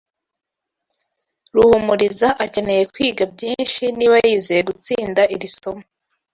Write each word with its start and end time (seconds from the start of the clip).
Ruhumuriza 1.53 2.27
akeneye 2.45 2.83
kwiga 2.93 3.23
byinshi 3.33 3.83
niba 3.97 4.15
yizeye 4.27 4.61
gutsinda 4.69 5.21
iri 5.35 5.47
somo. 5.57 5.83